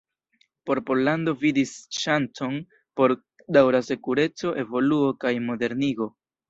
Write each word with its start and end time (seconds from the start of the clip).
Por 0.69 0.79
Pollando 0.87 1.35
vidis 1.43 1.73
ŝancon 1.99 2.57
por 3.01 3.15
daŭra 3.59 3.85
sekureco, 3.93 4.59
evoluo 4.67 5.17
kaj 5.25 5.39
modernigo. 5.51 6.15